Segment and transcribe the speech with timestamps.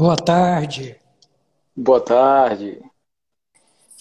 [0.00, 0.96] Boa tarde.
[1.76, 2.80] Boa tarde.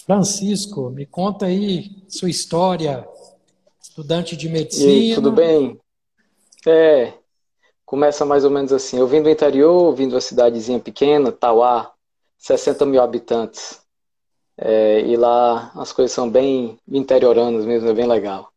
[0.05, 3.05] Francisco, me conta aí sua história,
[3.81, 4.89] estudante de medicina.
[4.89, 5.77] E aí, tudo bem?
[6.65, 7.11] É,
[7.85, 8.97] começa mais ou menos assim.
[8.97, 11.91] Eu vim do interior, vim de uma cidadezinha pequena, Tauá,
[12.37, 13.81] 60 mil habitantes.
[14.57, 18.53] É, e lá as coisas são bem interioranas mesmo, é bem legal.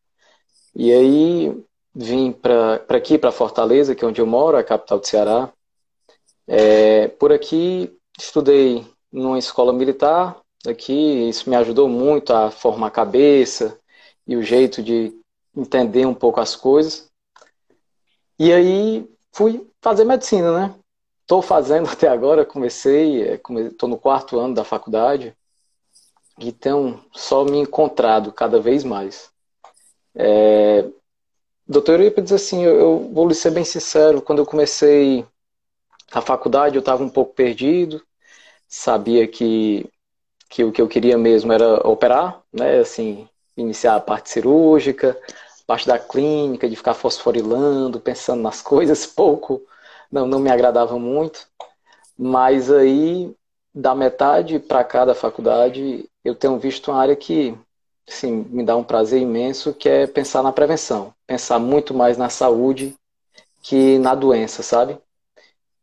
[0.77, 1.61] E aí
[1.93, 5.53] vim para aqui, para Fortaleza, que é onde eu moro, a capital do Ceará.
[6.55, 10.93] É, por aqui estudei numa escola militar, aqui
[11.27, 13.81] isso me ajudou muito a formar a cabeça
[14.27, 15.19] e o jeito de
[15.57, 17.11] entender um pouco as coisas.
[18.39, 20.75] E aí fui fazer medicina, né?
[21.23, 25.35] Estou fazendo até agora, comecei, estou é, no quarto ano da faculdade
[26.39, 29.31] e tenho só me encontrado cada vez mais.
[30.15, 30.87] É,
[31.67, 35.27] doutor Eurípides, assim, eu, eu vou lhe ser bem sincero, quando eu comecei
[36.13, 38.03] a faculdade eu estava um pouco perdido,
[38.69, 39.89] sabia que,
[40.49, 45.19] que o que eu queria mesmo era operar, né, assim, iniciar a parte cirúrgica,
[45.67, 49.63] parte da clínica, de ficar fosforilando, pensando nas coisas, pouco,
[50.11, 51.47] não, não me agradava muito,
[52.19, 53.35] mas aí,
[53.75, 57.57] da metade para cá da faculdade, eu tenho visto uma área que,
[58.09, 62.29] assim, me dá um prazer imenso, que é pensar na prevenção, pensar muito mais na
[62.29, 62.95] saúde
[63.63, 64.99] que na doença, sabe?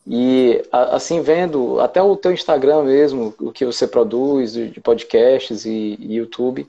[0.08, 5.98] E assim vendo até o teu Instagram mesmo, o que você produz de podcasts e,
[6.00, 6.68] YouTube,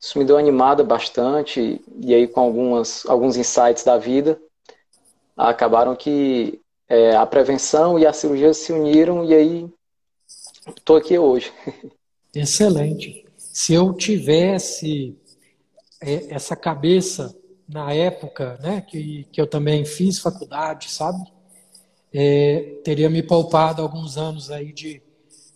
[0.00, 4.38] isso me deu animada bastante e aí com algumas alguns insights da vida
[5.36, 9.68] acabaram que é, a prevenção e a cirurgia se uniram e aí
[10.76, 11.52] estou aqui hoje.
[12.34, 13.24] Excelente.
[13.36, 15.16] Se eu tivesse
[16.02, 17.34] é, essa cabeça
[17.68, 21.33] na época, né, que, que eu também fiz faculdade, sabe?
[22.14, 25.02] É, teria me poupado alguns anos aí de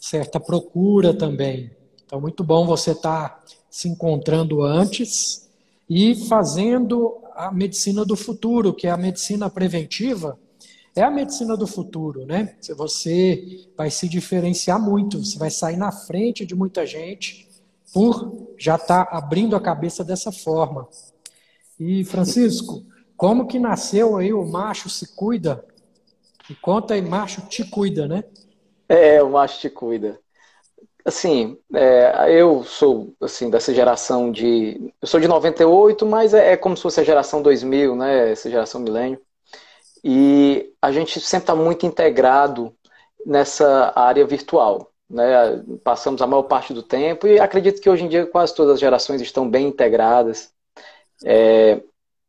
[0.01, 1.71] certa procura também.
[2.05, 5.49] Então, muito bom você estar tá se encontrando antes
[5.89, 10.37] e fazendo a medicina do futuro, que é a medicina preventiva,
[10.97, 12.57] é a medicina do futuro, né?
[12.61, 17.47] Você vai se diferenciar muito, você vai sair na frente de muita gente
[17.93, 20.89] por já estar tá abrindo a cabeça dessa forma.
[21.79, 22.85] E Francisco,
[23.17, 25.65] como que nasceu aí o macho se cuida?
[26.51, 28.25] E conta aí, macho te cuida, né?
[28.89, 30.19] É, o macho te cuida.
[31.05, 34.93] Assim, é, eu sou assim dessa geração de.
[35.01, 38.33] Eu sou de 98, mas é, é como se fosse a geração 2000, né?
[38.33, 39.21] Essa geração milênio.
[40.03, 42.75] E a gente sempre está muito integrado
[43.27, 44.91] nessa área virtual.
[45.09, 45.25] Né?
[45.83, 48.81] Passamos a maior parte do tempo e acredito que hoje em dia quase todas as
[48.81, 50.53] gerações estão bem integradas.
[51.25, 51.81] É,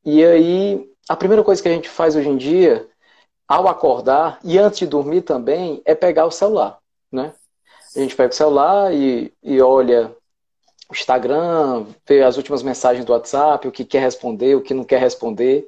[0.03, 2.88] e aí, a primeira coisa que a gente faz hoje em dia
[3.50, 6.78] ao acordar e antes de dormir também, é pegar o celular,
[7.12, 7.34] né?
[7.96, 10.16] A gente pega o celular e, e olha
[10.88, 14.84] o Instagram, vê as últimas mensagens do WhatsApp, o que quer responder, o que não
[14.84, 15.68] quer responder.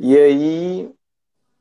[0.00, 0.90] E aí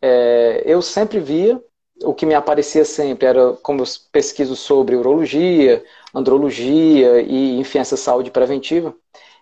[0.02, 1.62] é, eu sempre via,
[2.02, 5.84] o que me aparecia sempre era como eu pesquiso sobre urologia,
[6.16, 8.96] andrologia e, enfim, essa saúde preventiva.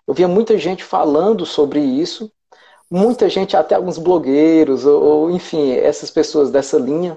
[0.04, 2.30] Eu via muita gente falando sobre isso
[2.92, 7.16] muita gente, até alguns blogueiros, ou, ou, enfim, essas pessoas dessa linha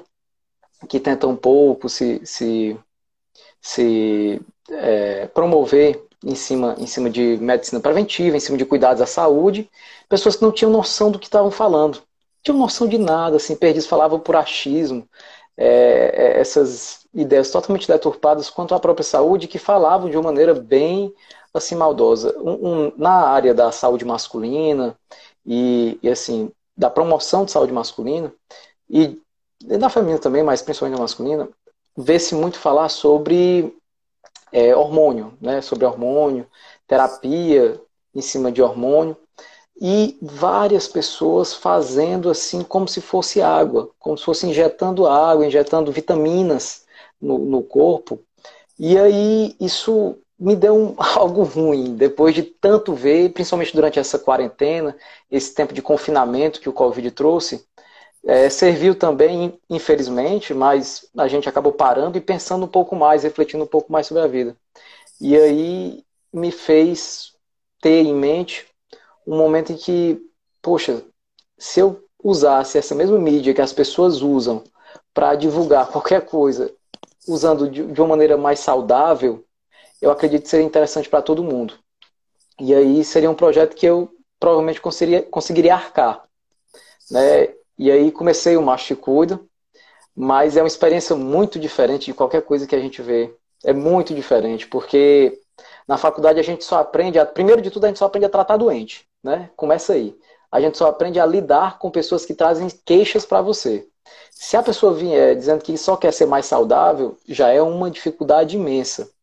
[0.88, 2.78] que tentam um pouco se, se,
[3.62, 9.06] se é, promover em cima, em cima de medicina preventiva, em cima de cuidados à
[9.06, 9.70] saúde,
[10.08, 11.96] pessoas que não tinham noção do que estavam falando.
[11.98, 12.04] Não
[12.42, 15.06] tinham noção de nada, assim, perdidos, falavam por achismo,
[15.58, 20.54] é, é, essas ideias totalmente deturpadas quanto à própria saúde, que falavam de uma maneira
[20.54, 21.14] bem
[21.54, 22.36] assim maldosa.
[22.40, 24.98] Um, um, na área da saúde masculina
[25.46, 28.34] e, e assim, da promoção de saúde masculina
[28.90, 29.20] e,
[29.62, 31.50] da feminina também, mas principalmente da masculina,
[31.98, 33.76] vê-se muito falar sobre
[34.52, 35.62] é, hormônio, né?
[35.62, 36.48] Sobre hormônio,
[36.88, 37.80] terapia
[38.14, 39.18] em cima de hormônio
[39.80, 45.92] e várias pessoas fazendo assim como se fosse água, como se fosse injetando água, injetando
[45.92, 46.86] vitaminas
[47.20, 48.20] no, no corpo.
[48.80, 54.20] E aí isso me deu um, algo ruim, depois de tanto ver, principalmente durante essa
[54.20, 54.96] quarentena,
[55.32, 57.66] esse tempo de confinamento que o Covid trouxe.
[58.28, 63.64] É, serviu também, infelizmente, mas a gente acabou parando e pensando um pouco mais, refletindo
[63.64, 64.58] um pouco mais sobre a vida.
[65.22, 66.04] E aí
[66.34, 67.34] me fez
[67.80, 68.66] ter em mente
[69.28, 70.20] um momento em que,
[70.62, 71.04] poxa,
[71.58, 74.64] se eu usasse essa mesma mídia que as pessoas usam
[75.14, 76.74] para divulgar qualquer coisa,
[77.28, 79.45] usando de, uma maneira mais saudável,
[80.06, 81.74] eu acredito seria interessante para todo mundo.
[82.60, 86.24] E aí seria um projeto que eu provavelmente conseguiria, conseguiria arcar.
[87.10, 87.56] Né?
[87.76, 89.40] E aí comecei o Macho Cuida,
[90.16, 93.36] mas é uma experiência muito diferente de qualquer coisa que a gente vê.
[93.64, 95.42] É muito diferente, porque
[95.88, 98.30] na faculdade a gente só aprende, a, primeiro de tudo a gente só aprende a
[98.30, 99.50] tratar doente, né?
[99.56, 100.16] Começa aí.
[100.52, 103.88] A gente só aprende a lidar com pessoas que trazem queixas para você.
[104.30, 108.56] Se a pessoa vier dizendo que só quer ser mais saudável, já é uma dificuldade
[108.56, 109.15] imensa.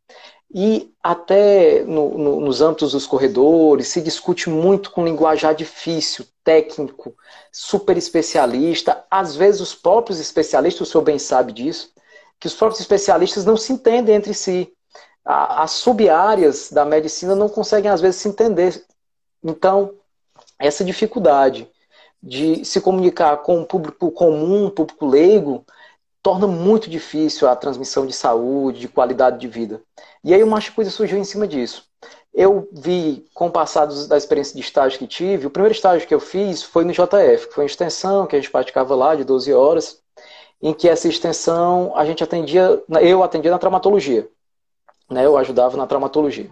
[0.54, 7.14] E até no, no, nos âmbitos dos corredores se discute muito com linguajar difícil, técnico,
[7.50, 9.02] super especialista.
[9.10, 11.90] Às vezes os próprios especialistas, o senhor bem sabe disso,
[12.38, 14.70] que os próprios especialistas não se entendem entre si.
[15.24, 18.84] As sub-áreas da medicina não conseguem, às vezes, se entender.
[19.42, 19.94] Então,
[20.58, 21.68] essa dificuldade
[22.22, 25.64] de se comunicar com o público comum, público leigo,
[26.22, 29.82] torna muito difícil a transmissão de saúde, de qualidade de vida.
[30.22, 31.84] E aí o Macho surgiu em cima disso.
[32.32, 36.14] Eu vi, com o passar da experiência de estágio que tive, o primeiro estágio que
[36.14, 39.24] eu fiz foi no JF, que foi uma extensão que a gente praticava lá de
[39.24, 40.00] 12 horas,
[40.62, 44.28] em que essa extensão a gente atendia, eu atendia na traumatologia.
[45.10, 46.50] Né, eu ajudava na traumatologia.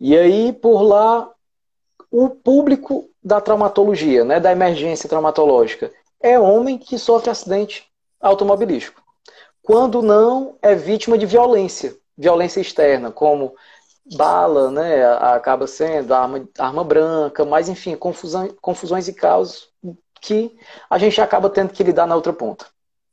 [0.00, 1.30] E aí, por lá,
[2.10, 7.85] o público da traumatologia, né, da emergência traumatológica, é homem que sofre acidente
[8.20, 9.02] automobilístico.
[9.62, 13.54] Quando não, é vítima de violência, violência externa, como
[14.14, 19.68] bala, né, acaba sendo arma, arma branca, mas enfim, confusão, confusões e causas
[20.20, 20.56] que
[20.88, 22.66] a gente acaba tendo que lidar na outra ponta,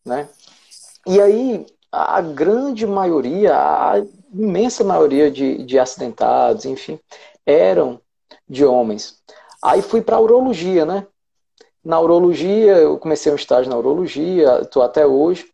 [0.06, 0.30] né?
[1.06, 3.94] E aí, a grande maioria, a
[4.34, 7.00] imensa maioria de, de acidentados, enfim,
[7.46, 8.00] eram
[8.48, 9.22] de homens.
[9.62, 11.06] Aí fui para urologia, né?
[11.84, 15.52] Na urologia, eu comecei um estágio na urologia, estou até hoje.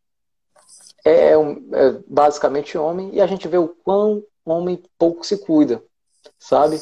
[1.04, 5.38] É, é, um, é, basicamente homem, e a gente vê o quão homem pouco se
[5.38, 5.82] cuida,
[6.38, 6.80] sabe?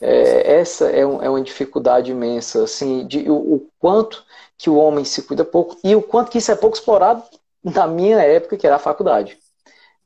[0.00, 4.24] É, essa é, um, é, uma dificuldade imensa, assim, de, o, o, quanto
[4.56, 7.22] que o homem se cuida pouco e o quanto que isso é pouco explorado
[7.62, 9.38] na minha época, que era a faculdade.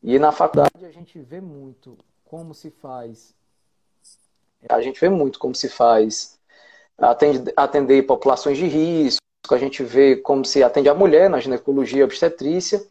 [0.02, 3.34] E na faculdade a gente vê muito como se faz.
[4.68, 6.38] A gente vê muito como se faz
[6.98, 9.20] atender, populações de risco,
[9.50, 12.82] a gente vê como se atende a mulher na ginecologia obstetrícia,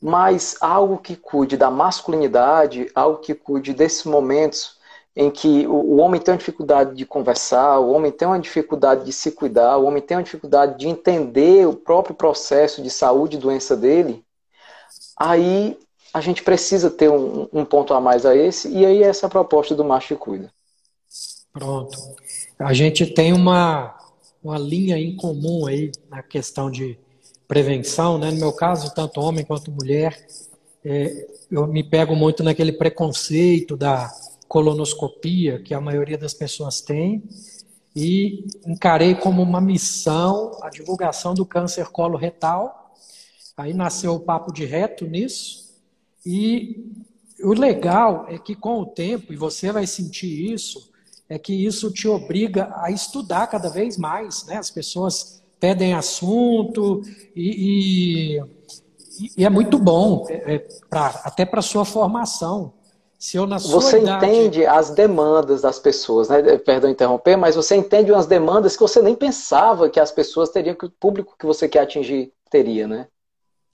[0.00, 4.76] mas algo que cuide da masculinidade, algo que cuide desses momentos
[5.16, 9.12] em que o, homem tem uma dificuldade de conversar, o homem tem uma dificuldade de
[9.12, 13.40] se cuidar, o homem tem uma dificuldade de entender o próprio processo de saúde e
[13.40, 14.22] doença dele,
[15.16, 15.78] aí
[16.12, 19.28] a gente precisa ter um, um ponto a mais a esse, e aí é essa
[19.28, 20.52] proposta do Macho Cuida.
[21.56, 21.98] Pronto.
[22.58, 23.96] A gente tem uma,
[24.44, 26.98] uma linha em comum aí na questão de
[27.48, 28.30] prevenção, né?
[28.30, 30.26] No meu caso, tanto homem quanto mulher,
[30.84, 34.12] é, eu me pego muito naquele preconceito da
[34.46, 37.22] colonoscopia que a maioria das pessoas tem
[37.94, 42.94] e encarei como uma missão a divulgação do câncer coloretal.
[43.56, 45.74] Aí nasceu o papo de reto nisso
[46.24, 46.84] e
[47.42, 50.94] o legal é que com o tempo, e você vai sentir isso,
[51.28, 54.56] é que isso te obriga a estudar cada vez mais, né?
[54.56, 57.02] As pessoas pedem assunto
[57.34, 62.72] e, e, e é muito bom, é, é pra, até para sua formação.
[63.18, 64.26] Se eu, na sua você idade...
[64.26, 66.58] entende as demandas das pessoas, né?
[66.58, 70.74] Perdão interromper, mas você entende umas demandas que você nem pensava que as pessoas teriam,
[70.74, 73.08] que o público que você quer atingir teria, né?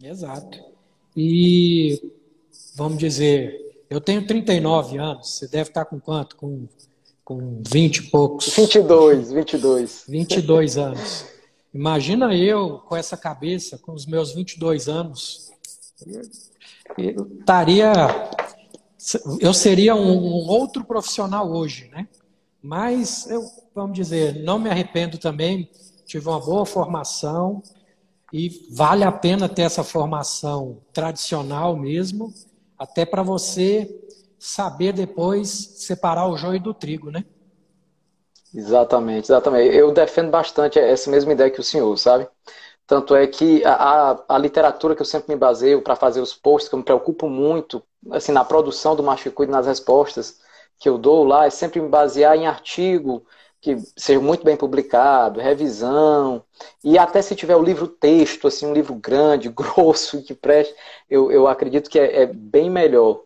[0.00, 0.59] Exato.
[1.16, 2.00] E
[2.76, 6.37] vamos dizer, eu tenho 39 anos, você deve estar com quanto?
[6.37, 6.66] Com,
[7.25, 8.49] com 20 e poucos.
[8.55, 10.05] 22, 22.
[10.09, 11.26] 22 anos.
[11.73, 15.50] Imagina eu com essa cabeça, com os meus 22 anos,
[16.99, 17.93] eu estaria.
[19.41, 22.07] Eu seria um, um outro profissional hoje, né?
[22.62, 23.43] Mas eu,
[23.75, 25.69] vamos dizer, não me arrependo também,
[26.07, 27.62] tive uma boa formação
[28.33, 32.33] e vale a pena ter essa formação tradicional mesmo,
[32.79, 33.91] até para você
[34.43, 37.25] saber depois separar o joio do trigo, né?
[38.55, 39.75] Exatamente, exatamente.
[39.75, 42.29] Eu defendo bastante essa mesma ideia que o senhor, sabe?
[42.87, 46.35] Tanto é que a, a, a literatura que eu sempre me baseio para fazer os
[46.35, 47.83] posts, que eu me preocupo muito,
[48.13, 50.41] assim, na produção do Macho Cuide, nas respostas
[50.79, 53.25] que eu dou lá, é sempre me basear em artigo
[53.61, 56.45] que seja muito bem publicado, revisão,
[56.85, 60.75] e até se tiver o livro texto, assim, um livro grande, grosso, que preste,
[61.09, 63.23] eu, eu acredito que é, é bem melhor.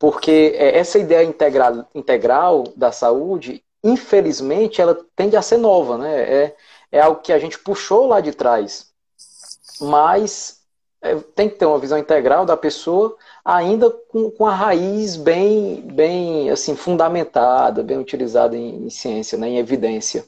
[0.00, 6.22] Porque é, essa ideia integral, integral da saúde, infelizmente, ela tende a ser nova, né?
[6.22, 6.56] É,
[6.90, 8.86] é algo que a gente puxou lá de trás.
[9.78, 10.62] Mas
[11.02, 13.14] é, tem que ter uma visão integral da pessoa,
[13.44, 19.50] ainda com, com a raiz bem, bem assim, fundamentada, bem utilizada em, em ciência, né,
[19.50, 20.24] em evidência.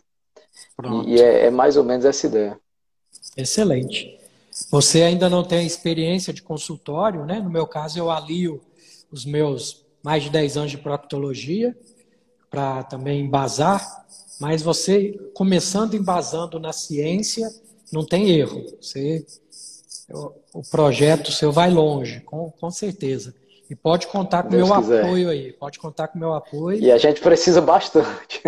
[0.77, 1.09] Pronto.
[1.09, 2.61] E, e é, é mais ou menos essa ideia.
[3.35, 4.19] Excelente.
[4.71, 7.41] Você ainda não tem experiência de consultório, né?
[7.41, 8.61] No meu caso, eu alio
[9.13, 11.77] os meus mais de 10 anos de proctologia
[12.51, 14.07] para também embasar,
[14.41, 17.49] mas você começando embasando na ciência,
[17.93, 18.65] não tem erro.
[18.81, 19.25] Você
[20.53, 23.35] o projeto seu vai longe, com, com certeza.
[23.71, 25.05] E pode contar com o meu quiser.
[25.05, 26.79] apoio aí, pode contar com o meu apoio.
[26.79, 28.43] E a gente precisa bastante.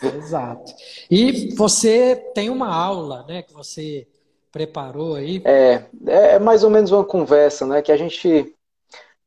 [0.00, 0.72] Exato.
[1.10, 4.06] E você tem uma aula, né, que você
[4.52, 5.42] preparou aí?
[5.44, 8.54] É, é mais ou menos uma conversa, né, que a gente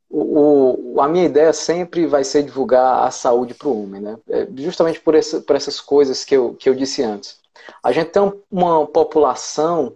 [0.09, 4.17] o, o, a minha ideia sempre vai ser divulgar a saúde para o homem, né?
[4.27, 5.13] É justamente por,
[5.45, 7.37] por essas coisas que eu, que eu disse antes.
[7.83, 9.95] A gente tem uma população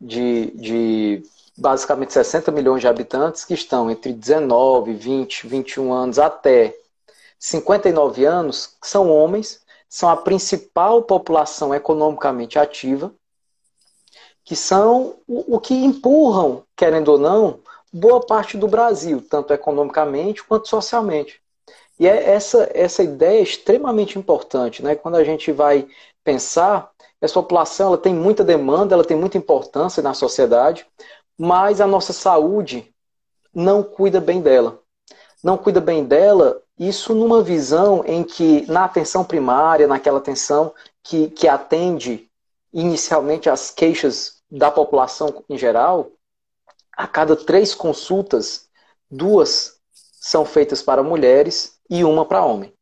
[0.00, 1.22] de, de
[1.56, 6.74] basicamente 60 milhões de habitantes que estão entre 19, 20, 21 anos até
[7.38, 13.12] 59 anos, que são homens, são a principal população economicamente ativa,
[14.44, 17.60] que são o, o que empurram, querendo ou não,
[17.92, 21.40] boa parte do Brasil, tanto economicamente quanto socialmente.
[21.98, 24.94] E é essa, essa ideia é extremamente importante, né?
[24.94, 25.86] Quando a gente vai
[26.24, 30.86] pensar, essa população ela tem muita demanda, ela tem muita importância na sociedade,
[31.38, 32.92] mas a nossa saúde
[33.54, 34.80] não cuida bem dela.
[35.42, 40.72] Não cuida bem dela, isso numa visão em que, na atenção primária, naquela atenção
[41.02, 42.28] que, que atende
[42.72, 46.10] inicialmente as queixas da população em geral,
[46.96, 48.68] a cada três consultas,
[49.10, 49.80] duas
[50.20, 52.72] são feitas para mulheres e uma para homem.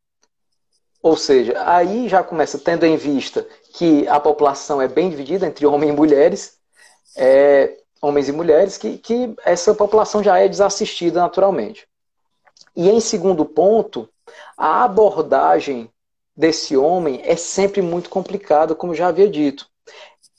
[1.02, 5.64] Ou seja, aí já começa tendo em vista que a população é bem dividida entre
[5.64, 6.58] homens e mulheres,
[7.16, 11.88] é, homens e mulheres, que, que essa população já é desassistida naturalmente.
[12.76, 14.08] E em segundo ponto,
[14.56, 15.90] a abordagem
[16.36, 19.69] desse homem é sempre muito complicada, como já havia dito.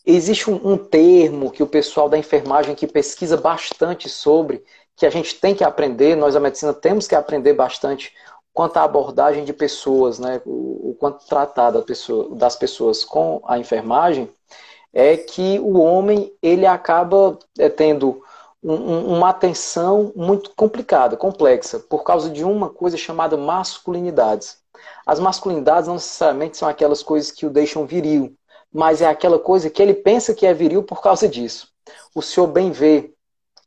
[0.05, 4.63] Existe um, um, termo que o pessoal da enfermagem que pesquisa bastante sobre,
[4.95, 8.13] que a gente tem que aprender, nós a medicina temos que aprender bastante
[8.53, 13.41] quanto à abordagem de pessoas, né, o, o quanto tratar da pessoa, das pessoas com
[13.45, 14.29] a enfermagem,
[14.93, 18.21] é que o homem ele acaba é, tendo
[18.63, 24.57] um, uma atenção muito complicada, complexa, por causa de uma coisa chamada masculinidades.
[25.05, 28.35] As masculinidades não necessariamente são aquelas coisas que o deixam viril,
[28.73, 31.67] mas é aquela coisa que ele pensa que é viril por causa disso.
[32.15, 33.13] O senhor bem vê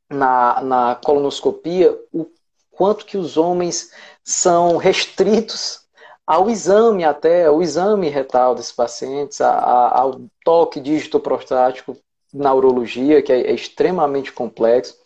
[0.08, 2.26] na, na colonoscopia o
[2.70, 3.90] quanto que os homens
[4.22, 5.84] são restritos
[6.26, 11.96] ao exame até, ao exame retal desses pacientes, a, a, ao toque dígito prostático
[12.32, 14.96] na urologia, que é, é extremamente complexo.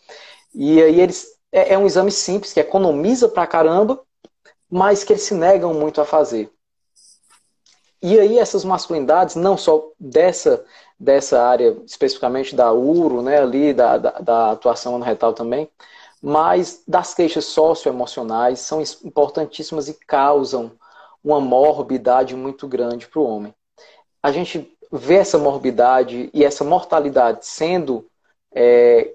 [0.53, 4.01] E aí eles é, é, um exame simples, que economiza pra caramba,
[4.69, 6.49] mas que eles se negam muito a fazer.
[8.01, 10.65] E aí essas masculinidades, não só dessa,
[10.97, 15.69] dessa área, especificamente da uro, né, ali, da, da, da atuação no retal também,
[16.21, 20.71] mas das queixas socioemocionais são importantíssimas e causam
[21.23, 23.53] uma morbidade muito grande para o homem.
[24.23, 28.09] A gente vê essa morbidade e essa mortalidade sendo
[28.53, 29.13] é,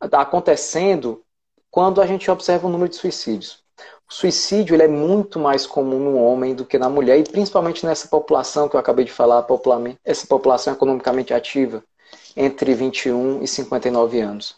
[0.00, 1.24] acontecendo
[1.70, 3.63] quando a gente observa o número de suicídios.
[4.14, 8.06] Suicídio ele é muito mais comum no homem do que na mulher, e principalmente nessa
[8.06, 9.44] população que eu acabei de falar,
[10.04, 11.82] essa população economicamente ativa,
[12.36, 14.56] entre 21 e 59 anos.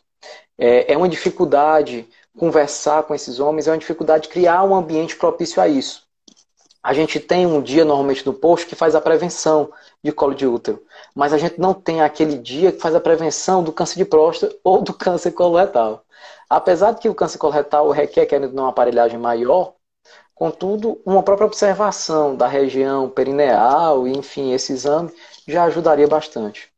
[0.59, 2.07] É, é uma dificuldade
[2.39, 6.07] conversar com esses homens, é uma dificuldade criar um ambiente propício a isso
[6.87, 9.73] a gente tem um dia normalmente no post que faz a prevenção
[10.05, 10.81] de colo de útero,
[11.13, 14.55] mas a gente não tem aquele dia que faz a prevenção do câncer de próstata
[14.63, 16.05] ou do câncer coloretal.
[16.49, 19.75] Apesar de que o câncer coloretal requer querendo uma aparelhagem maior,
[20.35, 25.13] contudo, uma própria observação da região perineal enfim, esse exame
[25.47, 26.71] já ajudaria bastante.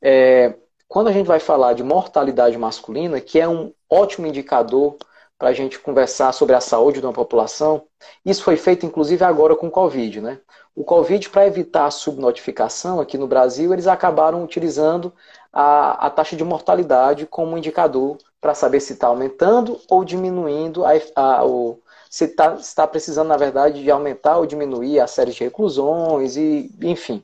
[0.00, 0.54] É,
[0.88, 4.96] quando a gente vai falar de mortalidade masculina, que é um ótimo indicador
[5.42, 7.82] para a gente conversar sobre a saúde de uma população.
[8.24, 10.20] Isso foi feito inclusive agora com o Covid.
[10.20, 10.38] Né?
[10.72, 15.12] O Covid, para evitar a subnotificação aqui no Brasil, eles acabaram utilizando
[15.52, 20.92] a, a taxa de mortalidade como indicador para saber se está aumentando ou diminuindo, a,
[21.14, 21.78] a, o,
[22.08, 26.70] se está tá precisando, na verdade, de aumentar ou diminuir a série de reclusões, e
[26.82, 27.22] enfim.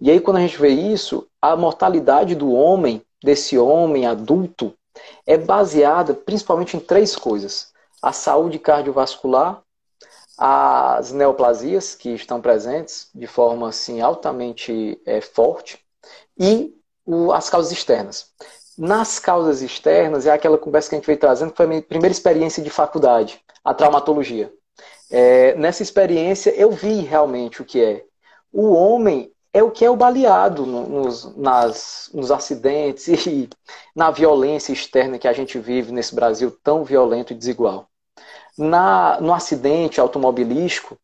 [0.00, 4.74] E aí, quando a gente vê isso, a mortalidade do homem, desse homem adulto,
[5.26, 9.62] é baseada principalmente em três coisas: a saúde cardiovascular,
[10.36, 15.78] as neoplasias que estão presentes de forma assim altamente é, forte
[16.38, 18.26] e o, as causas externas.
[18.76, 21.82] Nas causas externas é aquela conversa que a gente veio trazendo, que foi a minha
[21.82, 24.52] primeira experiência de faculdade, a traumatologia.
[25.10, 28.04] É, nessa experiência eu vi realmente o que é.
[28.52, 33.48] O homem é o que é o baleado nos, nas, nos acidentes e
[33.94, 37.88] na violência externa que a gente vive nesse Brasil tão violento e desigual.
[38.56, 40.98] Na, no acidente automobilístico,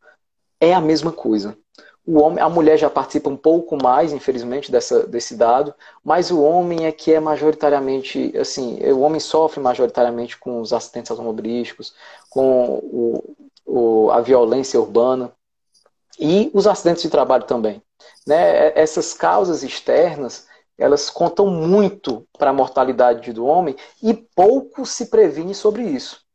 [0.61, 1.57] é a mesma coisa.
[2.07, 6.41] O homem, a mulher já participa um pouco mais, infelizmente, dessa, desse dado, mas o
[6.41, 11.95] homem é que é majoritariamente, assim, o homem sofre majoritariamente com os acidentes automobilísticos,
[12.31, 13.37] com o,
[13.67, 15.33] o, a violência urbana
[16.19, 17.83] e os acidentes de trabalho também.
[18.25, 18.73] Né?
[18.79, 20.47] Essas causas externas,
[20.79, 26.26] elas contam muito para a mortalidade do homem e pouco se previne sobre isso.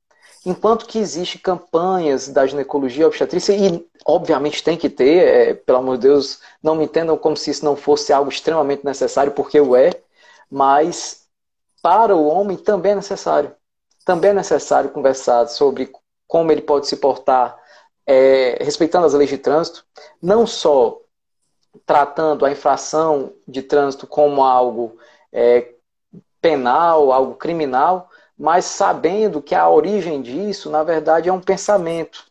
[0.45, 5.98] Enquanto que existe campanhas da ginecologia obstetrícia, e obviamente tem que ter, é, pelo amor
[5.98, 9.75] de Deus, não me entendam como se isso não fosse algo extremamente necessário, porque o
[9.75, 9.91] é,
[10.50, 11.27] mas
[11.81, 13.55] para o homem também é necessário.
[14.03, 15.91] Também é necessário conversar sobre
[16.27, 17.57] como ele pode se portar
[18.05, 19.86] é, respeitando as leis de trânsito,
[20.21, 21.00] não só
[21.86, 24.98] tratando a infração de trânsito como algo
[25.31, 25.74] é,
[26.41, 28.10] penal, algo criminal,
[28.41, 32.25] mas sabendo que a origem disso, na verdade, é um pensamento.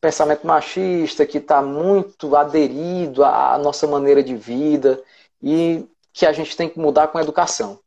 [0.00, 5.00] Pensamento machista que está muito aderido à nossa maneira de vida
[5.40, 7.78] e que a gente tem que mudar com a educação.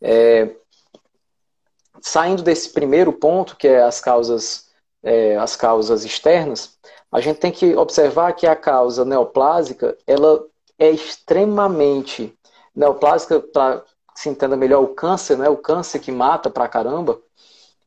[0.00, 0.52] É,
[2.00, 4.70] saindo desse primeiro ponto, que é as causas,
[5.02, 6.78] é, as causas externas,
[7.12, 10.46] a gente tem que observar que a causa neoplásica ela
[10.78, 12.34] é extremamente
[12.74, 15.48] neoplásica para se entenda melhor o câncer, né?
[15.48, 17.20] O câncer que mata pra caramba.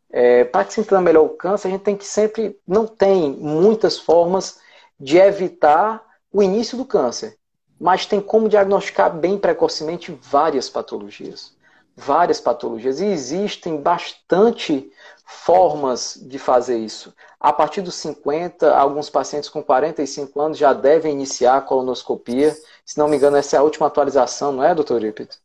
[0.09, 2.59] É, para que se entenda melhor o câncer, a gente tem que sempre.
[2.67, 4.59] Não tem muitas formas
[4.99, 7.37] de evitar o início do câncer,
[7.79, 11.53] mas tem como diagnosticar bem precocemente várias patologias.
[11.95, 12.99] Várias patologias.
[12.99, 14.91] E existem bastante
[15.25, 17.13] formas de fazer isso.
[17.39, 22.55] A partir dos 50, alguns pacientes com 45 anos já devem iniciar a colonoscopia.
[22.85, 25.37] Se não me engano, essa é a última atualização, não é, doutor Ipito?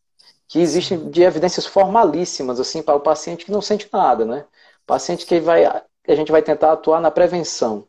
[0.50, 4.44] Que existem de evidências formalíssimas assim para o paciente que não sente nada, né?
[4.84, 7.86] Paciente que vai, a gente vai tentar atuar na prevenção.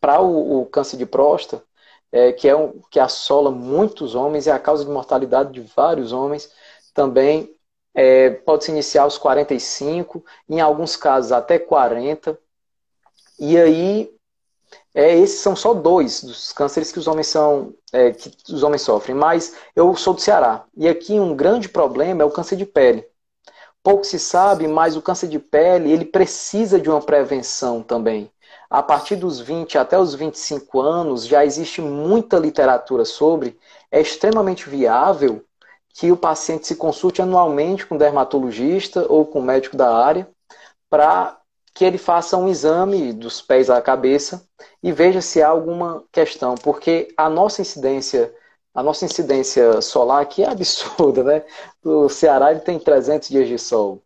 [0.00, 1.64] Para o, o câncer de próstata,
[2.10, 5.60] é, que é um, que assola muitos homens e é a causa de mortalidade de
[5.60, 6.50] vários homens,
[6.92, 7.54] também
[7.94, 12.36] é, pode se iniciar aos 45, em alguns casos até 40.
[13.38, 14.12] E aí
[14.94, 18.82] é, esses são só dois dos cânceres que os homens são é, que os homens
[18.82, 19.14] sofrem.
[19.16, 23.06] Mas eu sou do Ceará e aqui um grande problema é o câncer de pele.
[23.82, 28.30] Pouco se sabe, mas o câncer de pele ele precisa de uma prevenção também.
[28.68, 33.58] A partir dos 20 até os 25 anos já existe muita literatura sobre.
[33.90, 35.44] É extremamente viável
[35.88, 40.28] que o paciente se consulte anualmente com dermatologista ou com médico da área
[40.88, 41.39] para
[41.80, 44.46] que ele faça um exame dos pés à cabeça
[44.82, 48.34] e veja se há alguma questão, porque a nossa incidência,
[48.74, 51.42] a nossa incidência solar aqui é absurda, né?
[51.82, 54.02] O Ceará ele tem 300 dias de sol.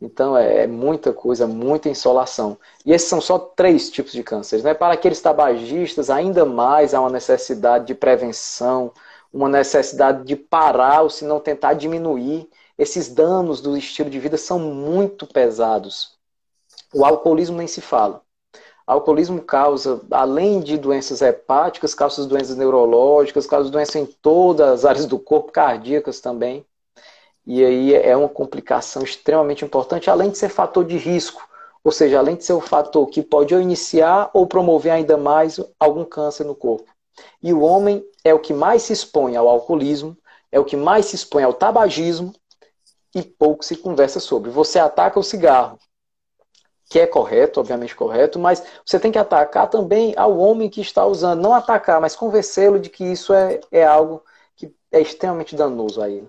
[0.00, 2.56] Então é, é muita coisa, muita insolação.
[2.86, 4.64] E esses são só três tipos de cânceres.
[4.64, 4.72] Né?
[4.72, 8.92] Para aqueles tabagistas, ainda mais há uma necessidade de prevenção,
[9.32, 12.48] uma necessidade de parar ou se não tentar diminuir.
[12.78, 16.19] Esses danos do estilo de vida são muito pesados.
[16.92, 18.22] O alcoolismo nem se fala.
[18.86, 25.06] Alcoolismo causa, além de doenças hepáticas, causa doenças neurológicas, causa doenças em todas as áreas
[25.06, 26.66] do corpo, cardíacas também.
[27.46, 31.48] E aí é uma complicação extremamente importante, além de ser fator de risco.
[31.84, 36.04] Ou seja, além de ser um fator que pode iniciar ou promover ainda mais algum
[36.04, 36.90] câncer no corpo.
[37.42, 40.16] E o homem é o que mais se expõe ao alcoolismo,
[40.50, 42.34] é o que mais se expõe ao tabagismo
[43.14, 44.50] e pouco se conversa sobre.
[44.50, 45.78] Você ataca o cigarro,
[46.90, 51.06] que é correto, obviamente correto, mas você tem que atacar também ao homem que está
[51.06, 51.40] usando.
[51.40, 54.24] Não atacar, mas convencê-lo de que isso é, é algo
[54.56, 56.28] que é extremamente danoso a ele.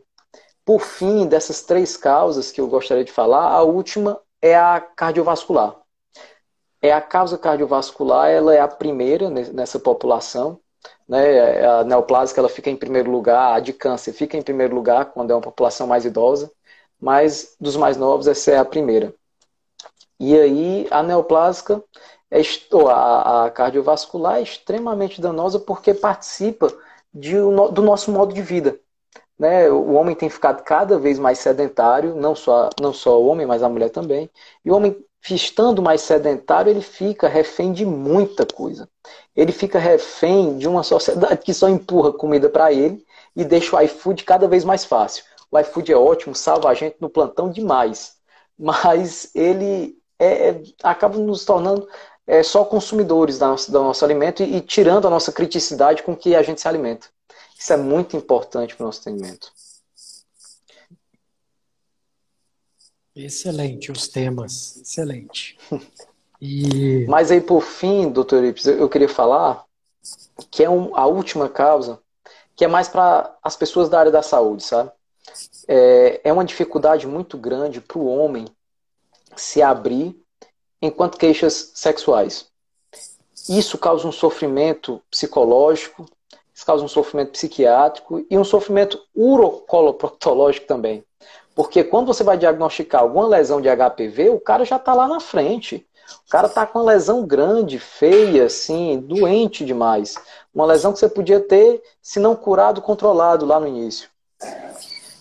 [0.64, 5.76] Por fim, dessas três causas que eu gostaria de falar, a última é a cardiovascular.
[6.80, 10.60] É a causa cardiovascular, ela é a primeira nessa população.
[11.08, 11.66] Né?
[11.66, 15.32] A neoplásica ela fica em primeiro lugar, a de câncer fica em primeiro lugar quando
[15.32, 16.52] é uma população mais idosa,
[17.00, 19.14] mas dos mais novos essa é a primeira.
[20.24, 21.84] E aí a neoplásica,
[22.30, 22.42] é,
[22.92, 26.72] a, a cardiovascular é extremamente danosa porque participa
[27.12, 28.80] de, do nosso modo de vida.
[29.38, 29.68] Né?
[29.72, 33.64] O homem tem ficado cada vez mais sedentário, não só, não só o homem, mas
[33.64, 34.30] a mulher também.
[34.64, 34.96] E o homem,
[35.28, 38.88] estando mais sedentário, ele fica refém de muita coisa.
[39.36, 43.04] Ele fica refém de uma sociedade que só empurra comida para ele
[43.36, 45.24] e deixa o iFood cada vez mais fácil.
[45.50, 48.18] O iFood é ótimo, salva a gente no plantão demais.
[48.56, 51.88] Mas ele é, é, acaba nos tornando
[52.28, 56.16] é, só consumidores da nossa, do nosso alimento e, e tirando a nossa criticidade com
[56.16, 57.08] que a gente se alimenta.
[57.58, 59.52] Isso é muito importante para o nosso atendimento.
[63.16, 65.58] Excelente os temas, excelente.
[66.44, 67.06] E...
[67.06, 69.64] Mas aí, por fim, doutor Ips, eu queria falar
[70.50, 72.00] que é um, a última causa,
[72.56, 74.92] que é mais para as pessoas da área da saúde, sabe?
[75.68, 78.48] É, é uma dificuldade muito grande para o homem
[79.36, 80.16] se abrir
[80.82, 82.48] enquanto queixas sexuais.
[83.50, 86.06] Isso causa um sofrimento psicológico,
[86.54, 91.04] isso causa um sofrimento psiquiátrico e um sofrimento urocoloproctológico também.
[91.56, 95.20] Porque quando você vai diagnosticar alguma lesão de HPV, o cara já está lá na
[95.20, 95.86] frente.
[96.26, 100.16] O cara está com uma lesão grande, feia, assim, doente demais.
[100.54, 104.10] Uma lesão que você podia ter, se não curado, controlado lá no início.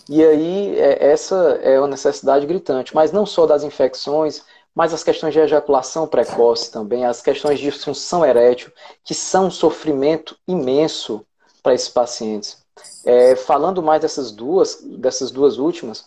[0.09, 2.93] E aí, é, essa é uma necessidade gritante.
[2.93, 7.69] Mas não só das infecções, mas as questões de ejaculação precoce também, as questões de
[7.69, 8.71] disfunção erétil,
[9.03, 11.25] que são um sofrimento imenso
[11.61, 12.57] para esses pacientes.
[13.05, 16.05] É, falando mais dessas duas, dessas duas últimas,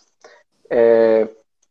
[0.69, 1.27] é,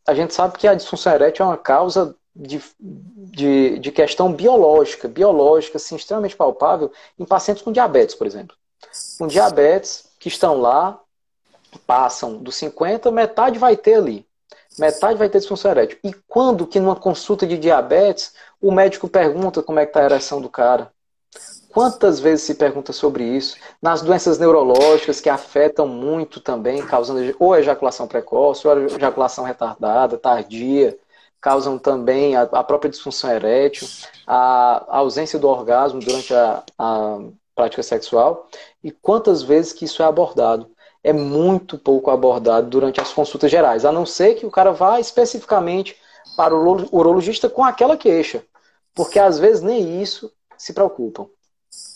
[0.07, 5.09] a gente sabe que a disfunção erétil é uma causa de, de, de questão biológica,
[5.09, 8.57] biológica, assim, extremamente palpável em pacientes com diabetes, por exemplo.
[9.19, 11.01] Com diabetes, que estão lá,
[11.79, 14.27] passam dos 50, metade vai ter ali.
[14.79, 15.99] Metade vai ter disfunção erétil.
[16.03, 20.05] E quando que numa consulta de diabetes, o médico pergunta como é que está a
[20.05, 20.91] ereção do cara?
[21.75, 23.57] Quantas vezes se pergunta sobre isso?
[23.83, 30.97] Nas doenças neurológicas que afetam muito também, causando ou ejaculação precoce, ou ejaculação retardada, tardia,
[31.41, 33.89] causam também a, a própria disfunção erétil,
[34.27, 37.19] a, a, ausência do orgasmo durante a, a
[37.55, 38.49] prática sexual.
[38.83, 40.71] E quantas vezes que isso é abordado?
[41.05, 44.99] É muito pouco abordado durante as consultas gerais, a não ser que o cara vá
[44.99, 45.97] especificamente
[46.35, 48.43] para o urologista com aquela queixa,
[48.95, 51.27] porque às vezes nem isso se preocupam.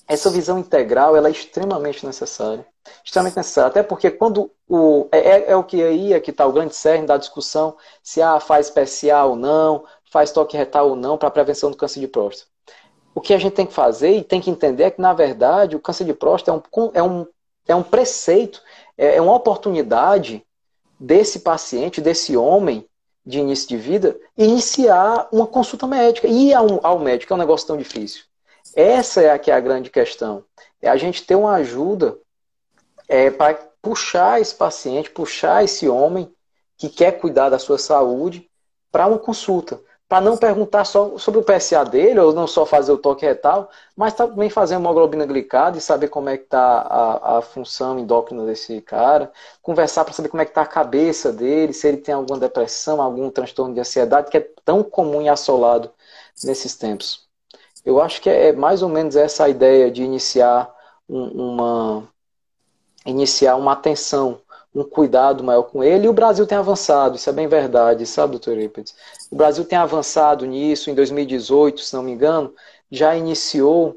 [0.07, 2.67] Essa visão integral ela é extremamente necessária,
[3.05, 6.47] extremamente necessária, até porque quando o é, é, é o que aí é que está
[6.47, 10.97] o grande cerne da discussão se ah, faz especial ou não, faz toque retal ou
[10.97, 12.51] não para prevenção do câncer de próstata.
[13.15, 15.77] O que a gente tem que fazer e tem que entender é que, na verdade,
[15.77, 17.27] o câncer de próstata é um, é um,
[17.69, 18.63] é um preceito
[18.99, 20.45] é, é uma oportunidade
[20.99, 22.85] desse paciente, desse homem
[23.25, 26.27] de início de vida, iniciar uma consulta médica.
[26.27, 28.25] Ir ao, ao médico é um negócio tão difícil.
[28.75, 30.45] Essa é a que é a grande questão.
[30.83, 32.19] É a gente ter uma ajuda
[33.07, 36.33] é, para puxar esse paciente, puxar esse homem
[36.77, 38.49] que quer cuidar da sua saúde
[38.91, 42.91] para uma consulta para não perguntar só sobre o PSA dele, ou não só fazer
[42.93, 46.81] o toque retal, mas também fazer uma hemoglobina glicada e saber como é que está
[46.81, 51.31] a, a, função endócrina desse cara, conversar para saber como é que está a cabeça
[51.31, 55.29] dele, se ele tem alguma depressão, algum transtorno de ansiedade, que é tão comum e
[55.29, 55.91] assolado
[56.43, 57.29] nesses tempos.
[57.85, 60.73] Eu acho que é mais ou menos essa a ideia de iniciar
[61.09, 62.09] um, uma
[63.07, 64.41] iniciar uma atenção
[64.81, 66.07] um cuidado maior com ele.
[66.07, 68.95] E o Brasil tem avançado, isso é bem verdade, sabe, doutor Eurípides?
[69.31, 72.55] O Brasil tem avançado nisso, em 2018, se não me engano,
[72.91, 73.97] já iniciou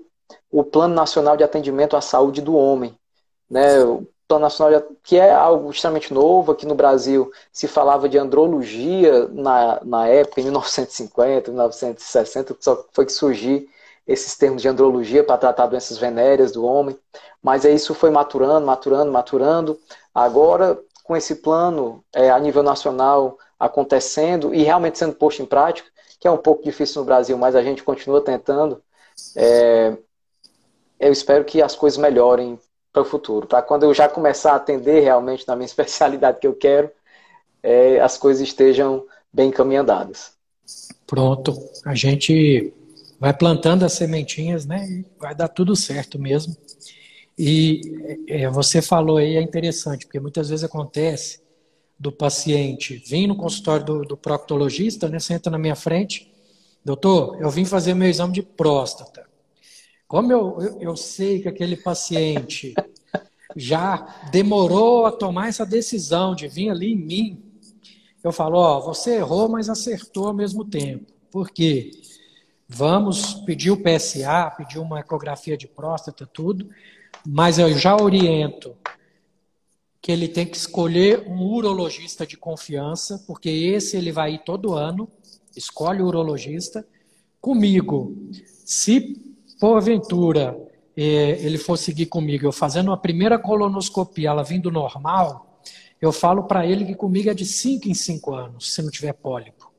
[0.51, 2.97] o Plano Nacional de Atendimento à Saúde do Homem.
[3.49, 3.83] Né?
[3.83, 8.17] O Plano Nacional, de, que é algo extremamente novo, aqui no Brasil se falava de
[8.17, 13.67] andrologia na, na época, em 1950, 1960, só foi que surgiu
[14.07, 16.97] esses termos de andrologia para tratar doenças venéreas do homem.
[17.41, 19.79] Mas aí isso foi maturando, maturando, maturando.
[20.13, 25.89] Agora, com esse plano é, a nível nacional acontecendo e realmente sendo posto em prática,
[26.19, 28.81] que é um pouco difícil no Brasil, mas a gente continua tentando,
[29.35, 29.97] é,
[30.99, 32.59] eu espero que as coisas melhorem
[32.93, 33.47] para o futuro.
[33.47, 36.91] Para quando eu já começar a atender realmente na minha especialidade que eu quero,
[37.63, 40.33] é, as coisas estejam bem encaminhadas.
[41.07, 41.53] Pronto.
[41.85, 42.73] A gente
[43.19, 44.85] vai plantando as sementinhas, né?
[44.89, 46.55] E vai dar tudo certo mesmo.
[47.43, 47.81] E
[48.27, 51.41] é, você falou aí, é interessante, porque muitas vezes acontece
[51.97, 55.17] do paciente vir no consultório do, do proctologista, né?
[55.31, 56.31] Entra na minha frente,
[56.85, 59.27] doutor, eu vim fazer meu exame de próstata.
[60.07, 62.75] Como eu, eu, eu sei que aquele paciente
[63.57, 67.43] já demorou a tomar essa decisão de vir ali em mim,
[68.23, 71.11] eu falo, ó, você errou, mas acertou ao mesmo tempo.
[71.31, 71.89] Por quê?
[72.69, 76.69] Vamos pedir o PSA, pedir uma ecografia de próstata, tudo,
[77.25, 78.75] mas eu já oriento
[80.01, 84.73] que ele tem que escolher um urologista de confiança, porque esse ele vai ir todo
[84.73, 85.07] ano,
[85.55, 86.85] escolhe o urologista.
[87.39, 88.17] Comigo,
[88.65, 89.21] se
[89.59, 90.57] porventura
[90.97, 95.61] é, ele for seguir comigo, eu fazendo a primeira colonoscopia, ela vindo normal,
[96.01, 99.13] eu falo para ele que comigo é de 5 em 5 anos, se não tiver
[99.13, 99.71] pólipo.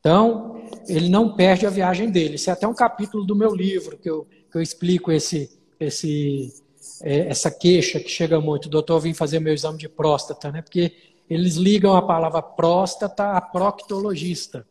[0.00, 2.36] Então, ele não perde a viagem dele.
[2.36, 6.54] Isso é até um capítulo do meu livro que eu, que eu explico esse, esse,
[7.02, 8.68] é, essa queixa que chega muito.
[8.68, 10.62] Doutor, vim fazer meu exame de próstata, né?
[10.62, 10.92] Porque
[11.28, 14.66] eles ligam a palavra próstata a proctologista.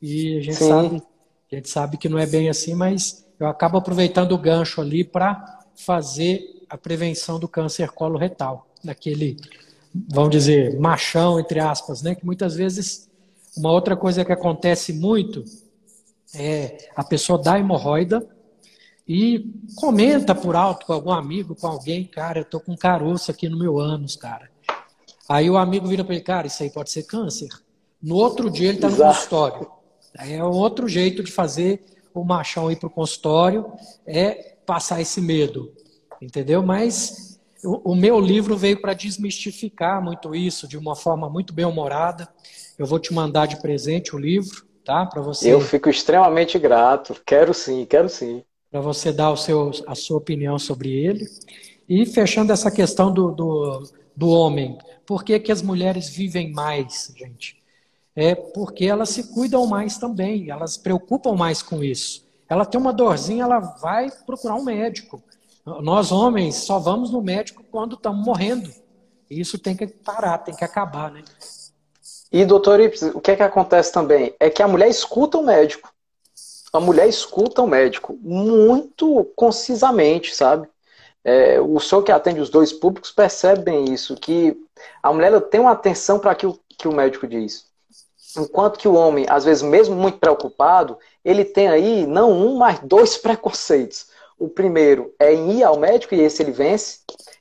[0.00, 1.02] E a gente, sabe,
[1.50, 5.04] a gente sabe que não é bem assim, mas eu acabo aproveitando o gancho ali
[5.04, 9.36] para fazer a prevenção do câncer coloretal, naquele,
[10.08, 12.14] vamos dizer, machão, entre aspas, né?
[12.14, 13.10] Que muitas vezes,
[13.56, 15.44] uma outra coisa que acontece muito
[16.34, 18.26] é a pessoa dá hemorroida,
[19.12, 19.44] e
[19.76, 23.58] comenta por alto com algum amigo, com alguém, cara, eu tô com caroço aqui no
[23.58, 24.50] meu ânus, cara.
[25.28, 27.50] Aí o amigo vira para ele, cara, isso aí pode ser câncer.
[28.02, 29.70] No outro dia ele está no consultório.
[30.18, 33.70] É outro jeito de fazer o machão ir para o consultório,
[34.06, 35.70] é passar esse medo,
[36.20, 36.62] entendeu?
[36.62, 41.66] Mas o, o meu livro veio para desmistificar muito isso, de uma forma muito bem
[41.66, 42.26] humorada.
[42.78, 45.04] Eu vou te mandar de presente o livro, tá?
[45.04, 45.52] Para você.
[45.52, 47.14] Eu fico extremamente grato.
[47.26, 51.28] Quero sim, quero sim para você dar o seu, a sua opinião sobre ele.
[51.86, 53.82] E fechando essa questão do, do,
[54.16, 57.62] do homem, por que, que as mulheres vivem mais, gente?
[58.16, 62.26] É porque elas se cuidam mais também, elas se preocupam mais com isso.
[62.48, 65.22] Ela tem uma dorzinha, ela vai procurar um médico.
[65.64, 68.70] Nós, homens, só vamos no médico quando estamos morrendo.
[69.30, 71.22] Isso tem que parar, tem que acabar, né?
[72.30, 74.34] E, doutor Ips, o que é que acontece também?
[74.40, 75.91] É que a mulher escuta o médico
[76.72, 80.68] a mulher escuta o médico muito concisamente, sabe?
[81.24, 84.56] É, o senhor que atende os dois públicos percebe bem isso, que
[85.02, 87.66] a mulher tem uma atenção para aquilo que o médico diz.
[88.36, 92.80] Enquanto que o homem, às vezes, mesmo muito preocupado, ele tem aí não um, mas
[92.80, 94.06] dois preconceitos.
[94.38, 97.00] O primeiro é em ir ao médico, e esse ele vence.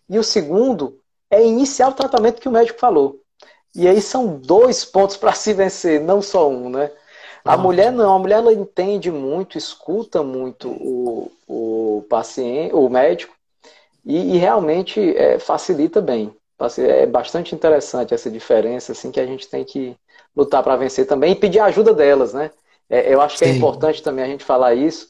[0.09, 3.19] E o segundo é iniciar o tratamento que o médico falou.
[3.73, 6.91] E aí são dois pontos para se vencer, não só um, né?
[7.43, 13.33] A mulher não, a mulher ela entende muito, escuta muito o, o paciente, o médico,
[14.05, 16.33] e, e realmente é, facilita bem.
[16.77, 19.95] É bastante interessante essa diferença, assim, que a gente tem que
[20.35, 22.51] lutar para vencer também e pedir ajuda delas, né?
[22.87, 23.53] É, eu acho que é Sim.
[23.53, 25.09] é importante também a gente falar isso,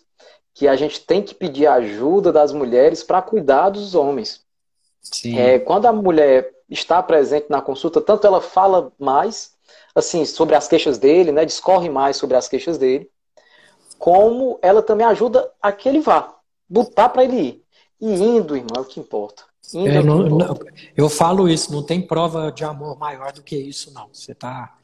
[0.53, 4.41] que a gente tem que pedir ajuda das mulheres para cuidar dos homens.
[5.37, 9.51] É, quando a mulher está presente na consulta, tanto ela fala mais,
[9.93, 11.45] assim, sobre as queixas dele, né?
[11.45, 13.09] Discorre mais sobre as queixas dele.
[13.97, 16.35] Como ela também ajuda a que ele vá,
[16.67, 17.63] botar para ele ir.
[17.99, 19.43] E indo, irmão, é o que importa.
[19.75, 20.59] É, é não, não,
[20.97, 24.09] eu falo isso, não tem prova de amor maior do que isso, não.
[24.11, 24.75] Você está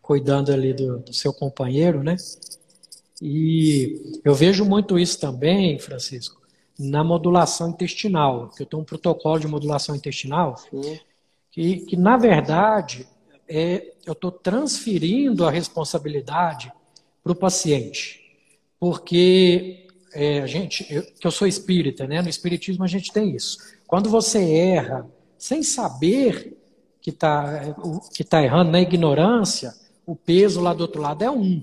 [0.00, 2.16] cuidando ali do, do, seu companheiro, né?
[3.20, 6.40] E eu vejo muito isso também, Francisco,
[6.78, 10.56] na modulação intestinal, que eu tenho um protocolo de modulação intestinal,
[11.50, 13.06] que, que na verdade
[13.54, 16.72] é, eu estou transferindo a responsabilidade
[17.22, 18.20] para o paciente.
[18.80, 22.22] Porque é, a gente, eu, que eu sou espírita, né?
[22.22, 23.58] No espiritismo a gente tem isso.
[23.86, 26.56] Quando você erra sem saber
[27.00, 27.74] que está
[28.14, 29.74] que tá errando, na ignorância,
[30.06, 31.62] o peso lá do outro lado é um.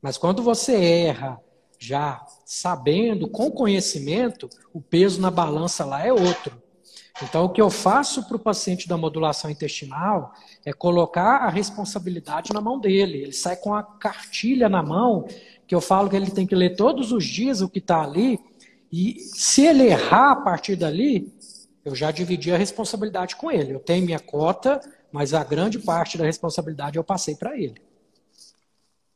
[0.00, 1.38] Mas quando você erra
[1.78, 6.61] já sabendo, com conhecimento, o peso na balança lá é outro.
[7.20, 10.32] Então, o que eu faço para o paciente da modulação intestinal
[10.64, 13.22] é colocar a responsabilidade na mão dele.
[13.22, 15.26] Ele sai com a cartilha na mão,
[15.66, 18.40] que eu falo que ele tem que ler todos os dias o que está ali,
[18.92, 21.32] e se ele errar a partir dali,
[21.82, 23.74] eu já dividi a responsabilidade com ele.
[23.74, 24.78] Eu tenho minha cota,
[25.10, 27.80] mas a grande parte da responsabilidade eu passei para ele.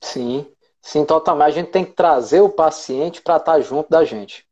[0.01, 0.47] Sim,
[0.81, 1.47] sim, totalmente.
[1.47, 4.46] A gente tem que trazer o paciente para estar tá junto da gente.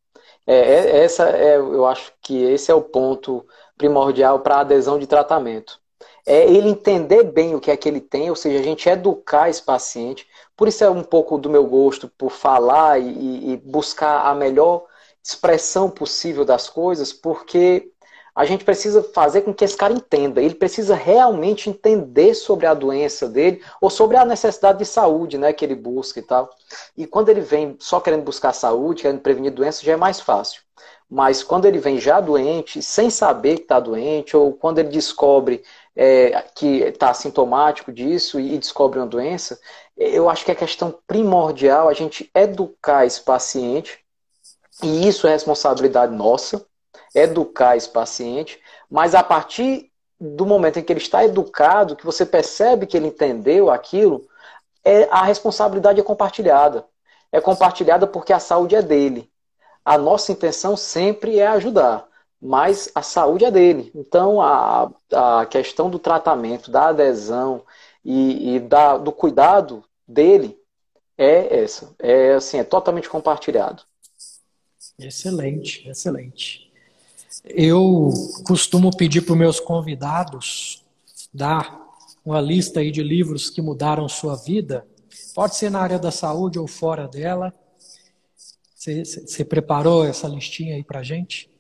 [0.46, 4.98] É, é, essa é, eu acho que esse é o ponto primordial para a adesão
[4.98, 5.80] de tratamento.
[6.26, 9.48] É ele entender bem o que é que ele tem, ou seja, a gente educar
[9.48, 10.26] esse paciente.
[10.56, 14.86] Por isso é um pouco do meu gosto por falar e, e buscar a melhor
[15.22, 17.90] expressão possível das coisas, porque
[18.34, 20.42] a gente precisa fazer com que esse cara entenda.
[20.42, 25.52] Ele precisa realmente entender sobre a doença dele ou sobre a necessidade de saúde né,
[25.52, 26.50] que ele busca e tal.
[26.96, 30.62] E quando ele vem só querendo buscar saúde, querendo prevenir doença, já é mais fácil.
[31.08, 35.62] Mas quando ele vem já doente, sem saber que está doente, ou quando ele descobre
[35.94, 39.60] é, que está sintomático disso e descobre uma doença,
[39.96, 44.00] eu acho que é questão primordial a gente educar esse paciente,
[44.82, 46.66] e isso é responsabilidade nossa,
[47.14, 52.24] educar esse paciente, mas a partir do momento em que ele está educado, que você
[52.24, 54.26] percebe que ele entendeu aquilo,
[54.84, 56.84] é, a responsabilidade é compartilhada.
[57.32, 59.30] É compartilhada porque a saúde é dele.
[59.84, 62.06] A nossa intenção sempre é ajudar,
[62.40, 63.90] mas a saúde é dele.
[63.94, 67.62] Então, a, a questão do tratamento, da adesão
[68.04, 70.58] e, e da, do cuidado dele
[71.18, 71.94] é essa.
[71.98, 73.82] É assim, é totalmente compartilhado.
[74.98, 76.63] Excelente, excelente.
[77.42, 78.10] Eu
[78.46, 80.84] costumo pedir para os meus convidados
[81.32, 81.82] dar
[82.24, 84.86] uma lista aí de livros que mudaram sua vida.
[85.34, 87.52] Pode ser na área da saúde ou fora dela.
[88.76, 91.50] Você, preparou essa listinha aí para gente?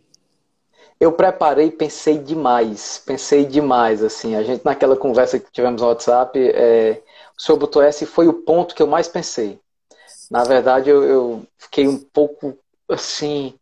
[1.00, 6.38] Eu preparei, pensei demais, pensei demais, assim, a gente naquela conversa que tivemos no WhatsApp,
[6.38, 7.02] é,
[7.36, 9.58] o senhor botou esse foi o ponto que eu mais pensei.
[10.30, 12.56] Na verdade, eu, eu fiquei um pouco,
[12.88, 13.54] assim,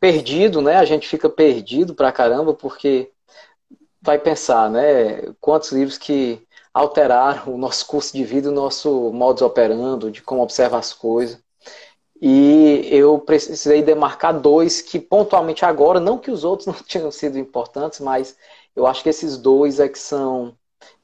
[0.00, 0.76] perdido, né?
[0.76, 3.12] A gente fica perdido pra caramba porque
[4.02, 5.32] vai pensar, né?
[5.40, 10.42] Quantos livros que alteraram o nosso curso de vida, o nosso modus operando, de como
[10.42, 11.38] observa as coisas.
[12.22, 17.38] E eu precisei demarcar dois que pontualmente agora, não que os outros não tinham sido
[17.38, 18.36] importantes, mas
[18.76, 20.54] eu acho que esses dois é que são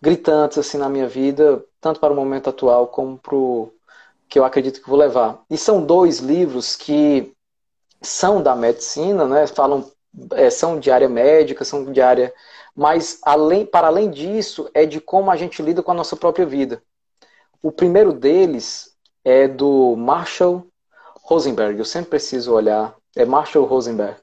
[0.01, 3.73] gritantes assim na minha vida, tanto para o momento atual como para o
[4.29, 5.43] que eu acredito que vou levar.
[5.51, 7.36] E são dois livros que
[8.07, 9.47] são da medicina, né?
[9.47, 9.91] Falam,
[10.33, 12.33] é, são de área médica, são de área.
[12.75, 16.47] Mas, além, para além disso, é de como a gente lida com a nossa própria
[16.47, 16.83] vida.
[17.63, 20.67] O primeiro deles é do Marshall
[21.23, 21.79] Rosenberg.
[21.79, 22.95] Eu sempre preciso olhar.
[23.15, 24.17] É Marshall Rosenberg.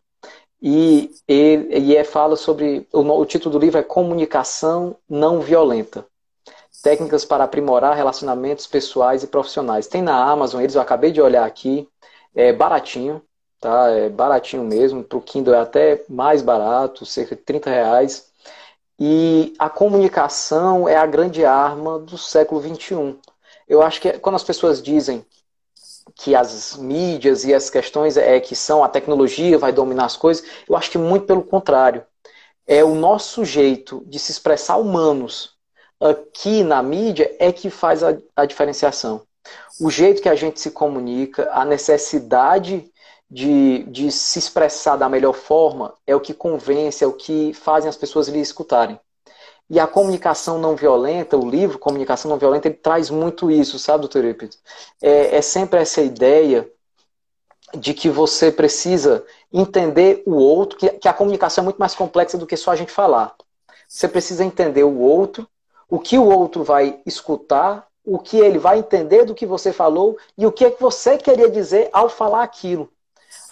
[0.62, 2.88] E ele e é, fala sobre.
[2.94, 6.06] O, o título do livro é Comunicação Não Violenta.
[6.82, 9.88] Técnicas para aprimorar relacionamentos pessoais e profissionais.
[9.88, 11.88] Tem na Amazon, eles eu acabei de olhar aqui.
[12.36, 13.22] É baratinho
[13.64, 13.90] tá?
[13.90, 18.28] É baratinho mesmo, para o Kindle é até mais barato, cerca de 30 reais.
[19.00, 23.16] E a comunicação é a grande arma do século XXI.
[23.68, 25.26] Eu acho que quando as pessoas dizem
[26.16, 30.46] que as mídias e as questões é que são a tecnologia vai dominar as coisas,
[30.68, 32.06] eu acho que muito pelo contrário.
[32.68, 35.54] É o nosso jeito de se expressar humanos
[36.00, 39.22] aqui na mídia é que faz a, a diferenciação.
[39.80, 42.92] O jeito que a gente se comunica, a necessidade
[43.34, 47.90] de, de se expressar da melhor forma é o que convence, é o que fazem
[47.90, 49.00] as pessoas lhe escutarem.
[49.68, 54.02] E a comunicação não violenta, o livro Comunicação Não Violenta, ele traz muito isso, sabe,
[54.02, 54.58] doutor Epito?
[55.02, 56.70] É, é sempre essa ideia
[57.74, 62.38] de que você precisa entender o outro, que, que a comunicação é muito mais complexa
[62.38, 63.36] do que só a gente falar.
[63.88, 65.48] Você precisa entender o outro,
[65.90, 70.18] o que o outro vai escutar, o que ele vai entender do que você falou
[70.38, 72.93] e o que é que você queria dizer ao falar aquilo.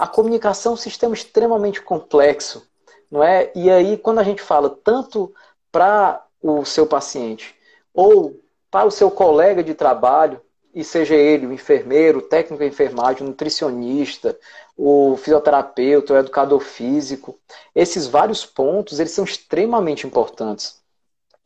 [0.01, 2.67] A comunicação é um sistema extremamente complexo,
[3.11, 3.51] não é?
[3.53, 5.31] E aí, quando a gente fala tanto
[5.71, 7.53] para o seu paciente
[7.93, 8.35] ou
[8.71, 10.41] para o seu colega de trabalho,
[10.73, 14.35] e seja ele o enfermeiro, o técnico de enfermagem, o nutricionista,
[14.75, 17.37] o fisioterapeuta, o educador físico,
[17.75, 20.81] esses vários pontos, eles são extremamente importantes.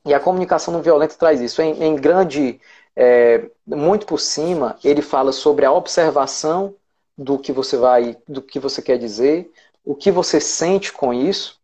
[0.05, 1.61] E a comunicação não violenta traz isso.
[1.61, 2.61] Em, em grande,
[2.95, 6.73] é, muito por cima, ele fala sobre a observação
[7.17, 9.51] do que você vai, do que você quer dizer,
[9.83, 11.59] o que você sente com isso,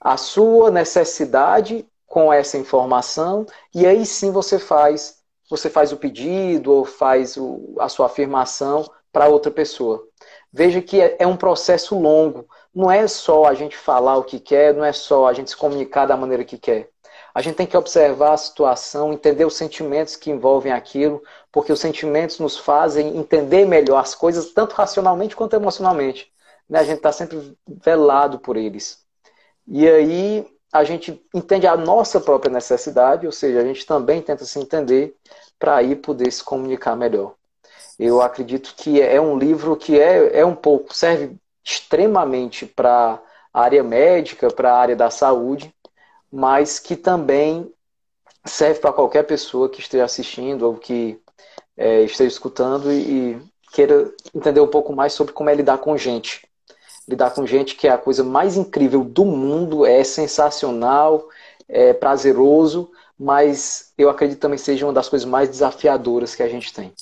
[0.00, 5.18] a sua necessidade com essa informação, e aí sim você faz,
[5.50, 10.06] você faz o pedido ou faz o, a sua afirmação para outra pessoa.
[10.52, 12.48] Veja que é, é um processo longo.
[12.74, 15.56] Não é só a gente falar o que quer, não é só a gente se
[15.56, 16.90] comunicar da maneira que quer.
[17.34, 21.22] A gente tem que observar a situação, entender os sentimentos que envolvem aquilo,
[21.56, 26.30] porque os sentimentos nos fazem entender melhor as coisas, tanto racionalmente quanto emocionalmente.
[26.68, 26.80] Né?
[26.80, 29.02] A gente está sempre velado por eles.
[29.66, 34.44] E aí a gente entende a nossa própria necessidade, ou seja, a gente também tenta
[34.44, 35.16] se entender
[35.58, 37.32] para aí poder se comunicar melhor.
[37.98, 43.18] Eu acredito que é um livro que é, é um pouco, serve extremamente para
[43.50, 45.74] a área médica, para a área da saúde,
[46.30, 47.72] mas que também
[48.44, 51.18] serve para qualquer pessoa que esteja assistindo ou que
[51.76, 53.38] é, esteja escutando e, e,
[53.72, 56.46] queira entender um pouco mais sobre como é lidar com gente.
[57.06, 61.28] lidar com gente que é a coisa mais incrível do mundo, é sensacional,
[61.68, 66.72] é prazeroso, mas eu acredito também seja uma das coisas mais desafiadoras que a gente
[66.72, 66.92] tem.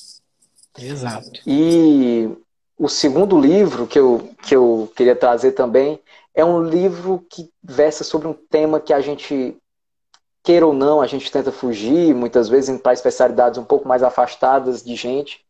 [0.77, 1.41] Exato.
[1.45, 2.29] E
[2.77, 5.99] o segundo livro que eu, que eu queria trazer também
[6.33, 9.55] é um livro que versa sobre um tema que a gente,
[10.45, 14.83] queira ou não, a gente tenta fugir, muitas vezes para especialidades um pouco mais afastadas
[14.83, 15.43] de gente,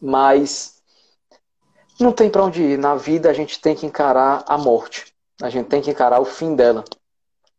[0.00, 0.82] mas
[1.98, 2.78] não tem para onde ir.
[2.78, 6.26] Na vida a gente tem que encarar a morte, a gente tem que encarar o
[6.26, 6.84] fim dela.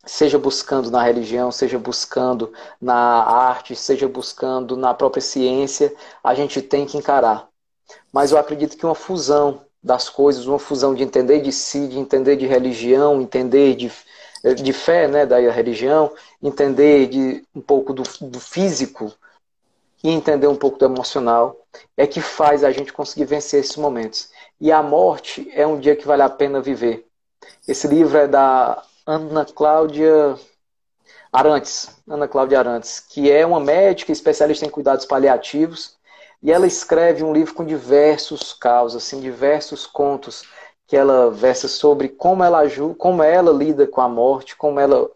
[0.06, 5.94] Seja buscando na religião, seja buscando na arte, seja buscando na própria ciência,
[6.24, 7.50] a gente tem que encarar.
[8.14, 11.98] Mas eu acredito que uma fusão das coisas, uma fusão de entender de si, de
[11.98, 13.92] entender de religião, entender de,
[14.44, 16.12] de fé, né, da religião,
[16.42, 19.14] entender de um pouco do, do físico
[20.04, 21.56] e entender um pouco do emocional,
[21.98, 24.30] é que faz a gente conseguir vencer esses momentos.
[24.60, 27.06] E a morte é um dia que vale a pena viver.
[27.68, 30.38] Esse livro é da Ana Cláudia
[31.32, 35.98] Arantes, Ana Cláudia Arantes, que é uma médica especialista em cuidados paliativos
[36.42, 40.44] e ela escreve um livro com diversos casos, assim, diversos contos
[40.90, 42.64] que ela versa sobre como ela
[42.98, 45.08] como ela lida com a morte, como ela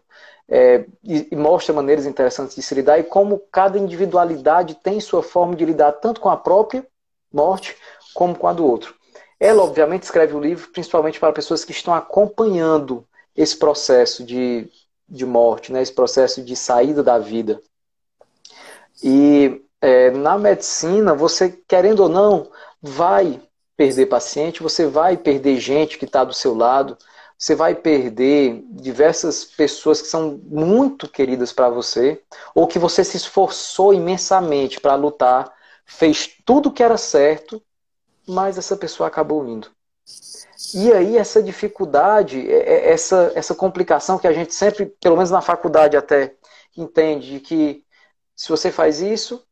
[0.48, 5.20] é, e, e, mostra maneiras interessantes de se lidar e como cada individualidade tem sua
[5.20, 6.86] forma de lidar tanto com a própria
[7.32, 7.76] morte
[8.14, 8.94] como com a do outro.
[9.40, 13.04] Ela, obviamente, escreve o livro principalmente para pessoas que estão acompanhando
[13.34, 14.70] esse processo de,
[15.08, 17.60] de morte, né, esse processo de saída da vida.
[19.02, 22.48] E é, na medicina, você, querendo ou não,
[22.80, 23.42] vai
[23.76, 26.96] perder paciente, você vai perder gente que está do seu lado,
[27.36, 32.22] você vai perder diversas pessoas que são muito queridas para você,
[32.54, 35.52] ou que você se esforçou imensamente para lutar,
[35.84, 37.62] fez tudo que era certo,
[38.26, 39.68] mas essa pessoa acabou indo.
[40.74, 45.30] E aí essa dificuldade, é, é, essa, essa complicação que a gente sempre, pelo menos
[45.30, 46.34] na faculdade até,
[46.76, 47.84] entende de que
[48.34, 49.44] se você faz isso,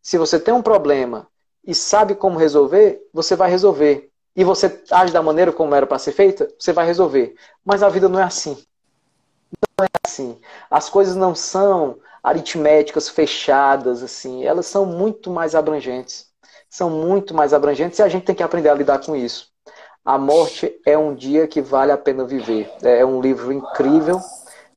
[0.00, 1.28] se você tem um problema
[1.64, 4.10] e sabe como resolver, você vai resolver.
[4.34, 7.34] E você age da maneira como era para ser feita, você vai resolver.
[7.64, 8.56] Mas a vida não é assim.
[9.78, 10.40] Não é assim.
[10.70, 16.28] As coisas não são aritméticas fechadas assim, elas são muito mais abrangentes.
[16.68, 19.48] São muito mais abrangentes e a gente tem que aprender a lidar com isso.
[20.04, 22.70] A morte é um dia que vale a pena viver.
[22.82, 24.20] É um livro incrível,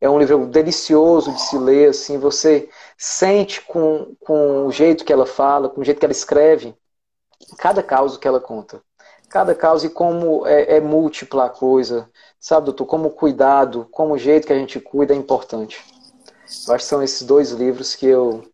[0.02, 2.68] é um livro delicioso de se ler, assim, você
[2.98, 6.76] sente com, com o jeito que ela fala, com o jeito que ela escreve,
[7.58, 8.82] cada caso que ela conta.
[9.30, 12.08] Cada caso e como é, é múltipla a coisa,
[12.40, 12.86] sabe, doutor?
[12.86, 15.84] Como o cuidado, como o jeito que a gente cuida é importante.
[16.68, 18.48] Eu acho que são esses dois livros que eu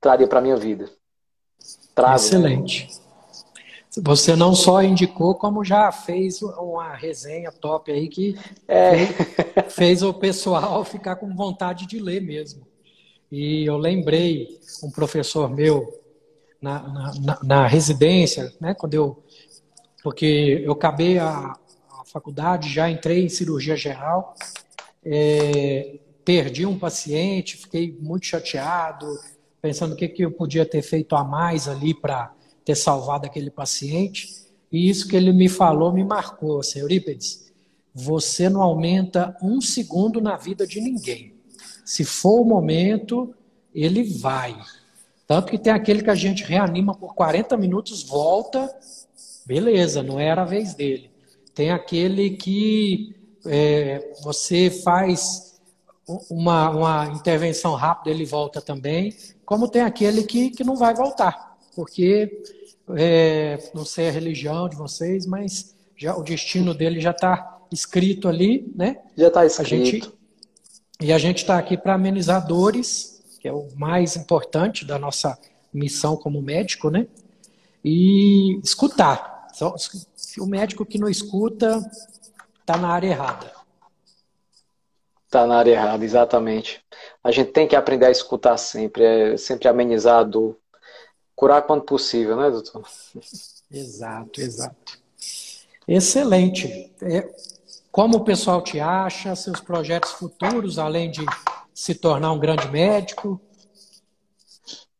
[0.00, 0.88] traria para a minha vida.
[1.94, 2.16] Trago, né?
[2.16, 2.88] Excelente.
[2.88, 3.02] Né?
[4.04, 9.06] Você não só indicou, como já fez uma resenha top aí que é.
[9.68, 12.66] fez o pessoal ficar com vontade de ler mesmo.
[13.32, 15.98] E eu lembrei um professor meu
[16.60, 16.86] na,
[17.18, 19.24] na, na residência, né, quando eu,
[20.02, 24.34] porque eu acabei a, a faculdade, já entrei em cirurgia geral,
[25.02, 29.06] é, perdi um paciente, fiquei muito chateado,
[29.62, 32.34] pensando o que, que eu podia ter feito a mais ali para
[32.66, 34.28] ter salvado aquele paciente.
[34.70, 37.50] E isso que ele me falou me marcou, senhor Eurípides.
[37.94, 41.31] Você não aumenta um segundo na vida de ninguém.
[41.84, 43.34] Se for o momento,
[43.74, 44.56] ele vai.
[45.26, 48.70] Tanto que tem aquele que a gente reanima por 40 minutos, volta,
[49.46, 51.10] beleza, não era a vez dele.
[51.54, 53.14] Tem aquele que
[53.46, 55.60] é, você faz
[56.30, 59.14] uma, uma intervenção rápida, ele volta também.
[59.44, 62.42] Como tem aquele que, que não vai voltar, porque
[62.96, 68.28] é, não sei a religião de vocês, mas já o destino dele já está escrito
[68.28, 68.98] ali, né?
[69.16, 69.74] Já está escrito.
[69.74, 70.12] A gente,
[71.02, 75.36] e a gente está aqui para amenizar dores, que é o mais importante da nossa
[75.72, 77.08] missão como médico, né?
[77.84, 79.48] E escutar.
[80.16, 81.84] Se o médico que não escuta
[82.60, 83.52] está na área errada.
[85.26, 86.84] Está na área errada, exatamente.
[87.24, 90.56] A gente tem que aprender a escutar sempre, é sempre amenizar a dor.
[91.34, 92.84] Curar quando possível, né, doutor?
[93.72, 94.98] Exato, exato.
[95.88, 96.92] Excelente.
[97.00, 97.26] É,
[97.92, 101.24] como o pessoal te acha, seus projetos futuros, além de
[101.74, 103.38] se tornar um grande médico?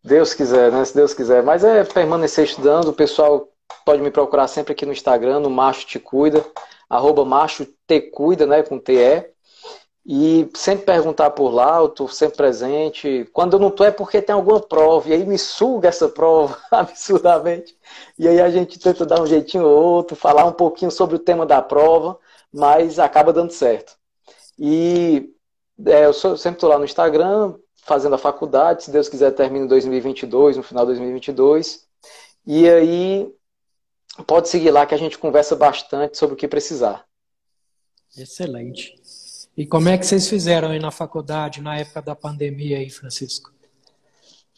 [0.04, 0.84] Deus quiser, né?
[0.84, 1.42] Se Deus quiser.
[1.42, 2.88] Mas é permanecer estudando.
[2.88, 3.48] O pessoal
[3.86, 6.44] pode me procurar sempre aqui no Instagram, no Macho Te Cuida,
[6.88, 8.62] arroba Macho Te Cuida, né?
[8.62, 9.24] Com TE.
[10.04, 13.26] E sempre perguntar por lá, eu estou sempre presente.
[13.32, 16.58] Quando eu não estou é porque tem alguma prova, e aí me suga essa prova
[16.70, 17.74] absurdamente.
[18.18, 21.20] E aí a gente tenta dar um jeitinho ou outro, falar um pouquinho sobre o
[21.20, 22.18] tema da prova
[22.52, 23.96] mas acaba dando certo.
[24.58, 25.30] E
[25.86, 29.64] é, eu sou, sempre estou lá no Instagram, fazendo a faculdade, se Deus quiser termino
[29.64, 31.86] em 2022, no final de 2022.
[32.46, 33.32] E aí
[34.26, 37.04] pode seguir lá que a gente conversa bastante sobre o que precisar.
[38.16, 38.94] Excelente.
[39.56, 43.52] E como é que vocês fizeram aí na faculdade na época da pandemia aí, Francisco?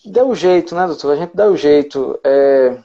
[0.04, 1.12] Deu jeito, né, doutor?
[1.12, 2.18] A gente deu jeito.
[2.22, 2.82] É,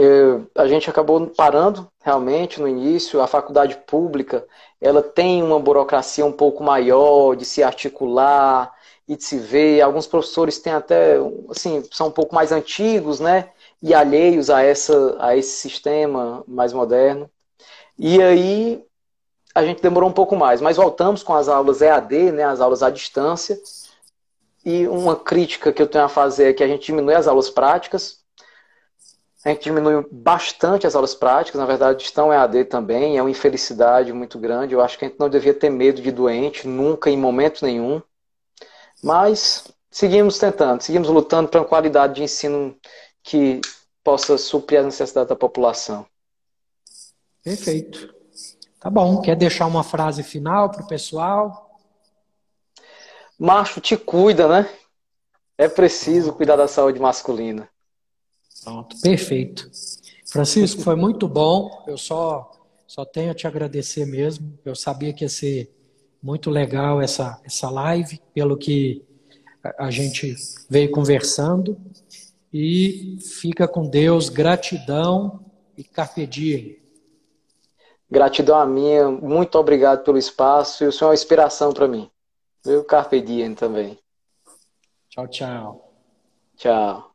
[0.00, 3.20] é, a gente acabou parando realmente no início.
[3.20, 4.46] A faculdade pública
[4.80, 8.72] ela tem uma burocracia um pouco maior de se articular
[9.08, 9.80] e de se ver.
[9.80, 11.16] Alguns professores têm até,
[11.50, 13.50] assim, são um pouco mais antigos, né?
[13.82, 17.28] E alheios a, essa, a esse sistema mais moderno.
[17.98, 18.84] E aí
[19.52, 22.82] a gente demorou um pouco mais, mas voltamos com as aulas EAD, né, as aulas
[22.84, 23.58] à distância.
[24.64, 27.50] E uma crítica que eu tenho a fazer é que a gente diminui as aulas
[27.50, 28.17] práticas.
[29.48, 34.12] A gente diminui bastante as aulas práticas, na verdade, estão EAD também, é uma infelicidade
[34.12, 34.74] muito grande.
[34.74, 38.02] Eu acho que a gente não devia ter medo de doente, nunca, em momento nenhum.
[39.02, 42.76] Mas seguimos tentando, seguimos lutando para uma qualidade de ensino
[43.22, 43.62] que
[44.04, 46.04] possa suprir as necessidades da população.
[47.42, 48.14] Perfeito.
[48.78, 49.22] Tá bom.
[49.22, 51.70] Quer deixar uma frase final para o pessoal?
[53.38, 54.70] Macho, te cuida, né?
[55.56, 57.66] É preciso cuidar da saúde masculina.
[58.64, 59.70] Pronto, perfeito.
[60.26, 61.84] Francisco, foi muito bom.
[61.86, 62.50] Eu só,
[62.86, 64.58] só tenho a te agradecer mesmo.
[64.64, 65.74] Eu sabia que ia ser
[66.22, 69.04] muito legal essa, essa live, pelo que
[69.78, 70.34] a gente
[70.68, 71.78] veio conversando.
[72.52, 75.44] E fica com Deus, gratidão
[75.76, 76.78] e carpe diem.
[78.10, 82.10] Gratidão a minha, muito obrigado pelo espaço e o senhor é uma inspiração para mim.
[82.64, 83.98] Eu carpe diem também.
[85.10, 85.94] Tchau, tchau.
[86.56, 87.14] Tchau.